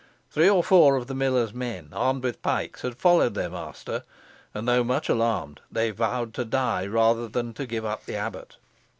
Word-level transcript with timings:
Three 0.31 0.49
or 0.49 0.63
four 0.63 0.95
of 0.95 1.05
the 1.05 1.13
miller's 1.13 1.53
men, 1.53 1.89
armed 1.93 2.23
with 2.23 2.41
pikes, 2.41 2.81
had 2.81 2.97
followed 2.97 3.35
their 3.35 3.51
master, 3.51 4.03
and, 4.51 4.67
though 4.67 4.83
much 4.83 5.09
alarmed, 5.09 5.61
they 5.71 5.91
vowed 5.91 6.33
to 6.33 6.43
die 6.43 6.87
rather 6.87 7.27
than 7.27 7.51
give 7.51 7.85
up 7.85 8.05
the 8.07 8.15
abbot. 8.15 8.57